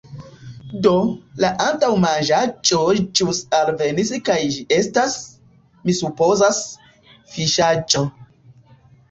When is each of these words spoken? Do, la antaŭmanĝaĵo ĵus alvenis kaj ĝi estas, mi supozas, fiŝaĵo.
Do, 0.85 0.93
la 1.43 1.51
antaŭmanĝaĵo 1.65 2.79
ĵus 3.19 3.41
alvenis 3.59 4.13
kaj 4.31 4.39
ĝi 4.55 4.65
estas, 4.79 5.19
mi 5.85 5.97
supozas, 6.01 6.65
fiŝaĵo. 7.37 8.05